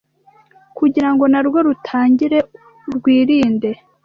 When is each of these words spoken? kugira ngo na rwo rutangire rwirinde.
kugira 0.77 1.09
ngo 1.13 1.23
na 1.31 1.39
rwo 1.47 1.59
rutangire 1.67 2.39
rwirinde. 2.93 3.71